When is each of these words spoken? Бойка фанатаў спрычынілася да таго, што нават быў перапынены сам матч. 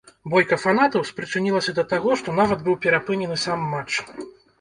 Бойка 0.33 0.57
фанатаў 0.61 1.03
спрычынілася 1.09 1.75
да 1.79 1.83
таго, 1.91 2.15
што 2.21 2.33
нават 2.39 2.65
быў 2.69 2.79
перапынены 2.87 3.37
сам 3.45 3.59
матч. 3.75 3.93